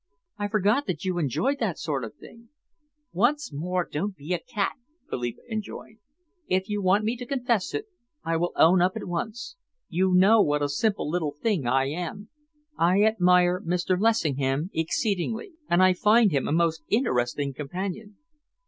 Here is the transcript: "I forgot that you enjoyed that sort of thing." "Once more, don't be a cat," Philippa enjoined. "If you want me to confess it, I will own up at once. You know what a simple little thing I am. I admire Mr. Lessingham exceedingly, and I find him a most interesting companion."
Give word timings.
"I 0.39 0.47
forgot 0.47 0.87
that 0.87 1.05
you 1.05 1.19
enjoyed 1.19 1.59
that 1.59 1.77
sort 1.77 2.03
of 2.03 2.15
thing." 2.15 2.49
"Once 3.13 3.53
more, 3.53 3.87
don't 3.87 4.15
be 4.15 4.33
a 4.33 4.39
cat," 4.39 4.71
Philippa 5.07 5.41
enjoined. 5.47 5.99
"If 6.47 6.67
you 6.67 6.81
want 6.81 7.03
me 7.03 7.15
to 7.17 7.25
confess 7.27 7.75
it, 7.75 7.85
I 8.23 8.35
will 8.37 8.51
own 8.55 8.81
up 8.81 8.93
at 8.95 9.07
once. 9.07 9.57
You 9.89 10.11
know 10.11 10.41
what 10.41 10.63
a 10.63 10.69
simple 10.69 11.07
little 11.07 11.35
thing 11.39 11.67
I 11.67 11.85
am. 11.85 12.29
I 12.75 13.03
admire 13.03 13.61
Mr. 13.61 13.95
Lessingham 13.95 14.71
exceedingly, 14.73 15.53
and 15.69 15.83
I 15.83 15.93
find 15.93 16.31
him 16.31 16.47
a 16.47 16.51
most 16.51 16.81
interesting 16.87 17.53
companion." 17.53 18.17